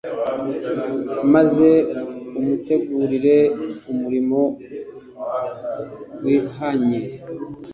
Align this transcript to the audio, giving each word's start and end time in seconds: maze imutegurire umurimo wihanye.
maze 1.33 1.69
imutegurire 2.39 3.37
umurimo 3.91 4.39
wihanye. 6.23 7.01